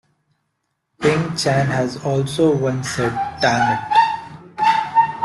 Pink-chan 0.99 1.67
has 1.67 2.03
also 2.03 2.55
once 2.55 2.89
said 2.89 3.11
damnit! 3.39 3.87